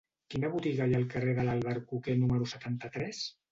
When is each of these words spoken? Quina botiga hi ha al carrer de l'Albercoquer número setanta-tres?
Quina 0.35 0.49
botiga 0.55 0.87
hi 0.87 0.95
ha 0.95 1.01
al 1.01 1.05
carrer 1.17 1.35
de 1.41 1.45
l'Albercoquer 1.51 2.19
número 2.25 2.51
setanta-tres? 2.57 3.25